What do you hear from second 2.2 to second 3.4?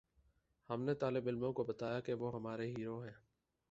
وہ ہمارے ہیرو ہیں۔